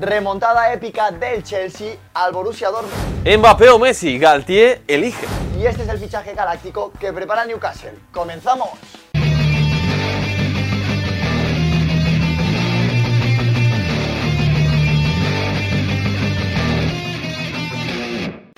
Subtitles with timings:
[0.00, 3.26] Remontada épica del Chelsea al Borussia Dortmund.
[3.26, 5.26] Mbappé o Messi, Galtier elige.
[5.58, 7.94] Y este es el fichaje galáctico que prepara Newcastle.
[8.12, 8.70] ¡Comenzamos!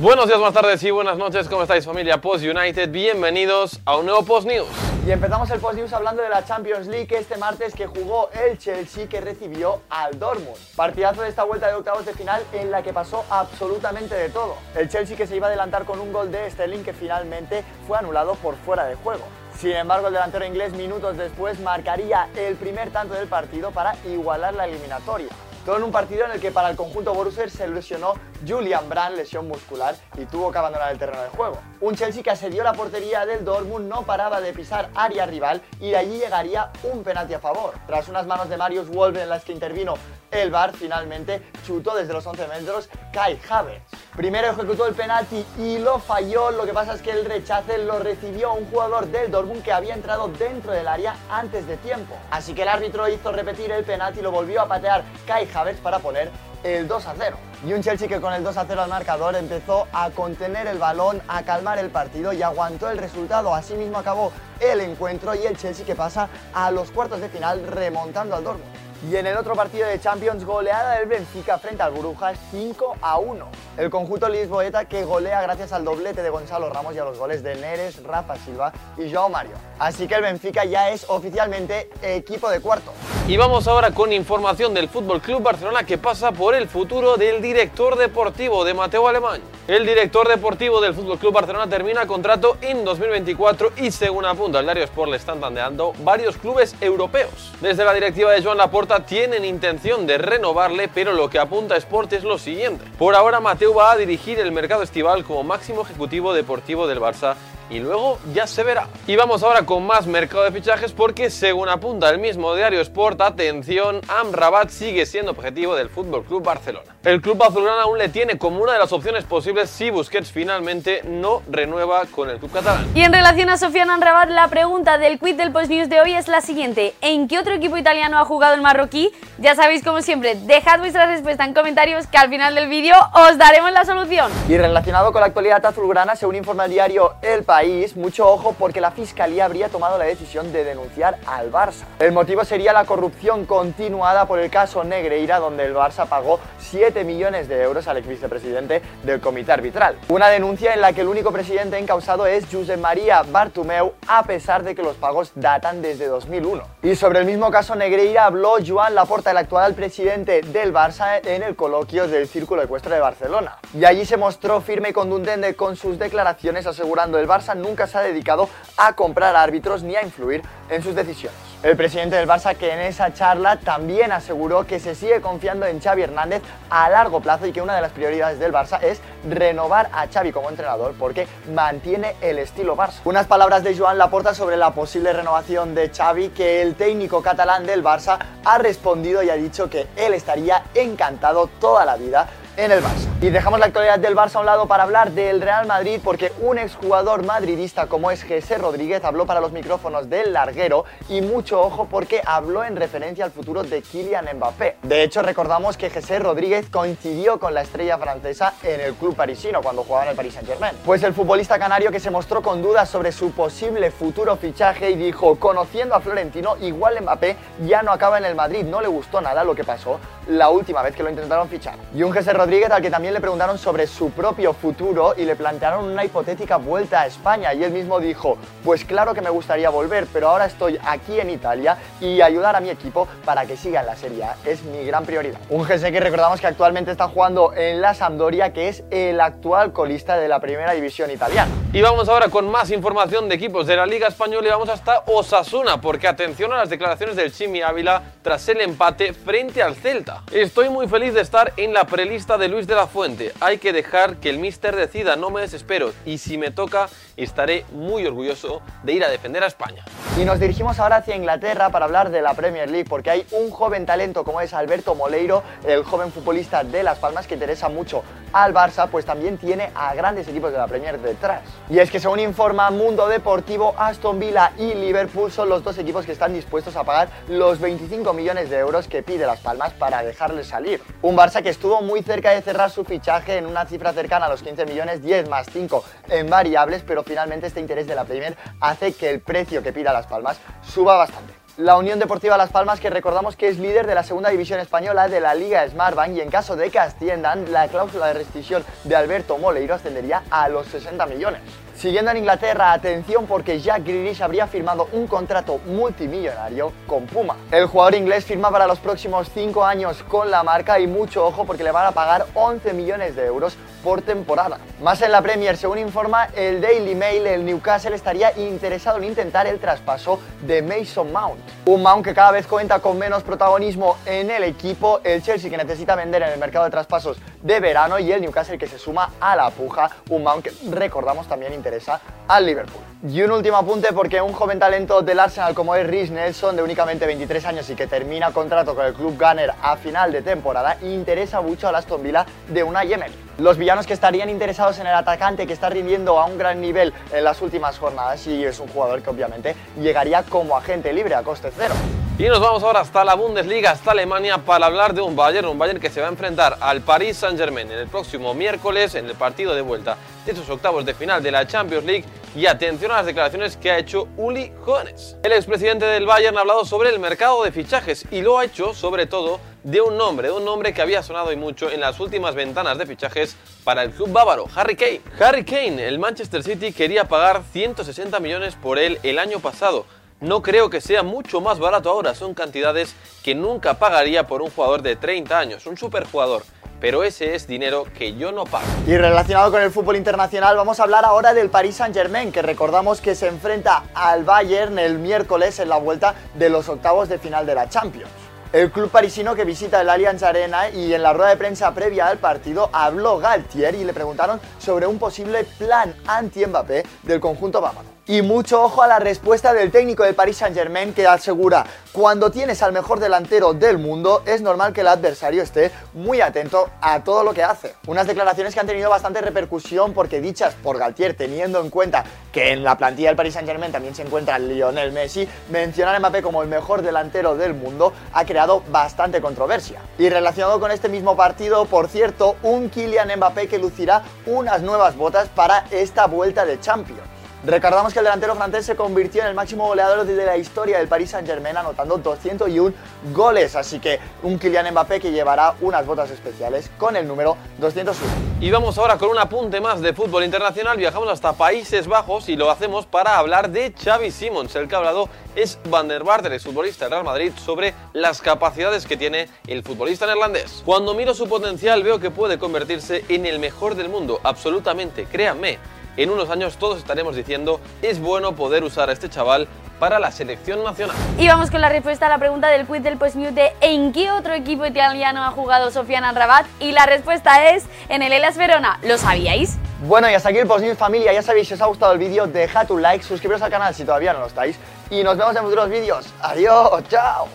[0.00, 1.48] Buenos días, buenas tardes y buenas noches.
[1.48, 2.90] ¿Cómo estáis familia Post United?
[2.90, 4.87] Bienvenidos a un nuevo Post News.
[5.06, 8.58] Y empezamos el Post News hablando de la Champions League este martes que jugó el
[8.58, 10.56] Chelsea que recibió al Dortmund.
[10.76, 14.56] Partidazo de esta vuelta de octavos de final en la que pasó absolutamente de todo.
[14.74, 17.96] El Chelsea que se iba a adelantar con un gol de Sterling que finalmente fue
[17.96, 19.24] anulado por fuera de juego.
[19.58, 24.54] Sin embargo, el delantero inglés minutos después marcaría el primer tanto del partido para igualar
[24.54, 25.30] la eliminatoria.
[25.64, 28.14] Todo en un partido en el que para el conjunto Borussia se lesionó
[28.46, 31.58] Julian Brand, lesión muscular, y tuvo que abandonar el terreno de juego.
[31.80, 35.90] Un Chelsea que asedió la portería del Dortmund no paraba de pisar área rival y
[35.90, 37.74] de allí llegaría un penalti a favor.
[37.86, 39.94] Tras unas manos de Marius Wolves en las que intervino
[40.30, 43.82] el VAR, finalmente chutó desde los 11 metros Kai Havertz.
[44.16, 48.00] Primero ejecutó el penalti y lo falló, lo que pasa es que el rechace lo
[48.00, 52.16] recibió un jugador del Dortmund que había entrado dentro del área antes de tiempo.
[52.30, 55.80] Así que el árbitro hizo repetir el penalti y lo volvió a patear Kai Havertz
[55.80, 56.30] para poner
[56.62, 57.36] el 2 a 0.
[57.66, 60.78] Y un Chelsea que con el 2 a 0 al marcador empezó a contener el
[60.78, 63.54] balón, a calmar el partido y aguantó el resultado.
[63.54, 68.36] Asimismo acabó el encuentro y el Chelsea que pasa a los cuartos de final remontando
[68.36, 68.87] al Dortmund.
[69.06, 73.18] Y en el otro partido de Champions, goleada del Benfica frente al Brujas 5 a
[73.18, 73.46] 1.
[73.76, 77.44] El conjunto lisboeta que golea gracias al doblete de Gonzalo Ramos y a los goles
[77.44, 79.54] de Neres, Rafa Silva y Joao Mario.
[79.78, 82.92] Así que el Benfica ya es oficialmente equipo de cuarto.
[83.28, 87.40] Y vamos ahora con información del Fútbol Club Barcelona que pasa por el futuro del
[87.40, 89.40] director deportivo de Mateo Alemán.
[89.68, 94.64] El director deportivo del Fútbol Club Barcelona termina contrato en 2024 y según apunta el
[94.64, 97.52] Diario Sport le están tandeando varios clubes europeos.
[97.60, 102.14] Desde la directiva de Joan Laporta tienen intención de renovarle, pero lo que apunta Sport
[102.14, 102.82] es lo siguiente.
[102.98, 107.34] Por ahora Mateo va a dirigir el mercado estival como máximo ejecutivo deportivo del Barça
[107.70, 108.88] y luego ya se verá.
[109.06, 113.20] Y vamos ahora con más mercado de fichajes porque según apunta el mismo diario Sport,
[113.20, 116.96] atención, Amrabat sigue siendo objetivo del Fútbol Club Barcelona.
[117.04, 121.02] El club azulgrana aún le tiene como una de las opciones posibles si Busquets finalmente
[121.04, 122.86] no renueva con el club catalán.
[122.94, 126.12] Y en relación a Sofiane Amrabat, la pregunta del quiz del Post News de hoy
[126.14, 129.10] es la siguiente: ¿En qué otro equipo italiano ha jugado el marroquí?
[129.38, 133.38] Ya sabéis, como siempre, dejad vuestra respuesta en comentarios que al final del vídeo os
[133.38, 134.30] daremos la solución.
[134.48, 137.57] Y relacionado con la actualidad azulgrana, según informa el diario El País,
[137.96, 141.84] mucho ojo porque la Fiscalía habría tomado la decisión de denunciar al Barça.
[141.98, 147.02] El motivo sería la corrupción continuada por el caso Negreira, donde el Barça pagó 7
[147.02, 149.96] millones de euros al ex vicepresidente del comité arbitral.
[150.08, 154.62] Una denuncia en la que el único presidente encausado es Josep María Bartumeu, a pesar
[154.62, 156.62] de que los pagos datan desde 2001.
[156.82, 161.42] Y sobre el mismo caso Negreira habló Joan Laporta, el actual presidente del Barça, en
[161.42, 163.58] el coloquio del Círculo Ecuestre de Barcelona.
[163.74, 167.98] Y allí se mostró firme y contundente con sus declaraciones asegurando el Barça nunca se
[167.98, 171.48] ha dedicado a comprar árbitros ni a influir en sus decisiones.
[171.60, 175.80] El presidente del Barça que en esa charla también aseguró que se sigue confiando en
[175.80, 179.90] Xavi Hernández a largo plazo y que una de las prioridades del Barça es renovar
[179.92, 183.00] a Xavi como entrenador porque mantiene el estilo Barça.
[183.04, 187.66] Unas palabras de Joan Laporta sobre la posible renovación de Xavi que el técnico catalán
[187.66, 192.28] del Barça ha respondido y ha dicho que él estaría encantado toda la vida
[192.58, 193.06] en el Barça.
[193.22, 196.32] Y dejamos la actualidad del Barça a un lado para hablar del Real Madrid porque
[196.40, 201.60] un exjugador madridista como es José Rodríguez habló para los micrófonos del larguero y mucho
[201.60, 204.78] ojo porque habló en referencia al futuro de Kylian Mbappé.
[204.82, 209.62] De hecho recordamos que José Rodríguez coincidió con la estrella francesa en el club parisino
[209.62, 210.74] cuando jugaba en el Paris Saint Germain.
[210.84, 214.96] Pues el futbolista canario que se mostró con dudas sobre su posible futuro fichaje y
[214.96, 217.36] dijo, conociendo a Florentino, igual Mbappé
[217.68, 220.82] ya no acaba en el Madrid, no le gustó nada lo que pasó la última
[220.82, 221.76] vez que lo intentaron fichar.
[221.94, 225.36] Y un José Rodríguez al que también le preguntaron sobre su propio futuro y le
[225.36, 229.70] plantearon una hipotética vuelta a España y él mismo dijo, pues claro que me gustaría
[229.70, 233.80] volver, pero ahora estoy aquí en Italia y ayudar a mi equipo para que siga
[233.80, 235.38] en la Serie es mi gran prioridad.
[235.50, 239.72] Un José que recordamos que actualmente está jugando en la Sampdoria, que es el actual
[239.72, 241.50] colista de la primera división italiana.
[241.70, 245.02] Y vamos ahora con más información de equipos de la Liga Española y vamos hasta
[245.04, 250.22] Osasuna, porque atención a las declaraciones del Chimi Ávila tras el empate frente al Celta.
[250.32, 253.32] Estoy muy feliz de estar en la prelista de Luis de la Fuente.
[253.40, 255.92] Hay que dejar que el míster decida, no me desespero.
[256.06, 256.88] Y si me toca,
[257.18, 259.84] estaré muy orgulloso de ir a defender a España.
[260.18, 263.50] Y nos dirigimos ahora hacia Inglaterra para hablar de la Premier League, porque hay un
[263.50, 268.02] joven talento como es Alberto Moleiro, el joven futbolista de Las Palmas que interesa mucho
[268.32, 271.42] al Barça, pues también tiene a grandes equipos de la Premier detrás.
[271.70, 276.06] Y es que según informa Mundo Deportivo, Aston Villa y Liverpool son los dos equipos
[276.06, 280.02] que están dispuestos a pagar los 25 millones de euros que pide Las Palmas para
[280.02, 280.80] dejarles salir.
[281.02, 284.28] Un Barça que estuvo muy cerca de cerrar su fichaje en una cifra cercana a
[284.30, 288.34] los 15 millones, 10 más 5 en variables, pero finalmente este interés de la Premier
[288.60, 292.78] hace que el precio que pida Las Palmas suba bastante la Unión Deportiva Las Palmas,
[292.78, 296.20] que recordamos que es líder de la segunda división española de la Liga Smartbank y
[296.20, 300.68] en caso de que asciendan, la cláusula de rescisión de Alberto Moleiro ascendería a los
[300.68, 301.40] 60 millones.
[301.74, 307.36] Siguiendo en Inglaterra, atención porque Jack Grealish habría firmado un contrato multimillonario con Puma.
[307.50, 311.44] El jugador inglés firma para los próximos 5 años con la marca y mucho ojo
[311.44, 314.58] porque le van a pagar 11 millones de euros por temporada.
[314.82, 319.46] Más en la Premier, según informa el Daily Mail, el Newcastle estaría interesado en intentar
[319.46, 321.40] el traspaso de Mason Mount.
[321.66, 325.56] Un Mount que cada vez cuenta con menos protagonismo en el equipo, el Chelsea que
[325.56, 329.10] necesita vender en el mercado de traspasos de verano y el Newcastle que se suma
[329.20, 332.82] a la puja, un Mount que recordamos también interesa al Liverpool.
[333.06, 336.62] Y un último apunte porque un joven talento del Arsenal como es Rhys Nelson de
[336.62, 340.76] únicamente 23 años y que termina contrato con el club Gunner a final de temporada
[340.82, 343.12] interesa mucho al Aston Villa de una Yemen.
[343.38, 346.92] Los villanos que estarían interesados en el atacante que está rindiendo a un gran nivel
[347.12, 351.22] en las últimas jornadas y es un jugador que obviamente llegaría como agente libre a
[351.22, 351.74] coste cero.
[352.18, 355.56] Y nos vamos ahora hasta la Bundesliga, hasta Alemania, para hablar de un Bayern, un
[355.56, 359.14] Bayern que se va a enfrentar al Paris Saint-Germain en el próximo miércoles en el
[359.14, 362.04] partido de vuelta de sus octavos de final de la Champions League.
[362.34, 365.18] Y atención a las declaraciones que ha hecho Uli Hoeneß.
[365.22, 368.74] El expresidente del Bayern ha hablado sobre el mercado de fichajes y lo ha hecho
[368.74, 372.00] sobre todo de un nombre, de un nombre que había sonado y mucho en las
[372.00, 375.02] últimas ventanas de fichajes para el club bávaro, Harry Kane.
[375.20, 379.86] Harry Kane, el Manchester City quería pagar 160 millones por él el año pasado
[380.20, 384.50] no creo que sea mucho más barato ahora, son cantidades que nunca pagaría por un
[384.50, 386.42] jugador de 30 años, un superjugador.
[386.80, 388.66] Pero ese es dinero que yo no pago.
[388.86, 393.00] Y relacionado con el fútbol internacional, vamos a hablar ahora del Paris Saint-Germain, que recordamos
[393.00, 397.46] que se enfrenta al Bayern el miércoles en la vuelta de los octavos de final
[397.46, 398.10] de la Champions.
[398.52, 402.06] El club parisino que visita el Allianz Arena y en la rueda de prensa previa
[402.06, 407.97] al partido habló Galtier y le preguntaron sobre un posible plan anti-Mbappé del conjunto bávaro.
[408.10, 412.62] Y mucho ojo a la respuesta del técnico del Paris Saint-Germain que asegura, cuando tienes
[412.62, 417.22] al mejor delantero del mundo, es normal que el adversario esté muy atento a todo
[417.22, 417.74] lo que hace.
[417.86, 422.02] Unas declaraciones que han tenido bastante repercusión porque dichas por Galtier, teniendo en cuenta
[422.32, 426.22] que en la plantilla del Paris Saint-Germain también se encuentra Lionel Messi, mencionar a Mbappé
[426.22, 429.82] como el mejor delantero del mundo ha creado bastante controversia.
[429.98, 434.96] Y relacionado con este mismo partido, por cierto, un Kylian Mbappé que lucirá unas nuevas
[434.96, 437.17] botas para esta vuelta de Champions.
[437.44, 440.88] Recordamos que el delantero francés se convirtió en el máximo goleador de la historia del
[440.88, 442.74] Paris Saint-Germain anotando 201
[443.14, 448.12] goles, así que un Kylian Mbappé que llevará unas botas especiales con el número 201.
[448.40, 452.34] Y vamos ahora con un apunte más de fútbol internacional, viajamos hasta Países Bajos y
[452.34, 456.26] lo hacemos para hablar de Xavi Simons, el que ha hablado es Van der Vaart,
[456.26, 460.62] el futbolista del Real Madrid, sobre las capacidades que tiene el futbolista neerlandés.
[460.64, 465.60] Cuando miro su potencial veo que puede convertirse en el mejor del mundo, absolutamente, créanme
[465.98, 469.48] en unos años todos estaremos diciendo es bueno poder usar a este chaval
[469.78, 470.96] para la selección nacional.
[471.18, 473.92] Y vamos con la respuesta a la pregunta del quiz del Post News de ¿en
[473.92, 476.46] qué otro equipo italiano ha jugado Sofian Rabat?
[476.60, 478.78] Y la respuesta es en el Elas Verona.
[478.82, 479.56] ¿Lo sabíais?
[479.82, 481.12] Bueno, y hasta aquí el Post News familia.
[481.12, 483.84] Ya sabéis, si os ha gustado el vídeo, dejad un like, suscribiros al canal si
[483.84, 484.58] todavía no lo estáis.
[484.90, 486.06] Y nos vemos en futuros vídeos.
[486.20, 487.28] Adiós, chao.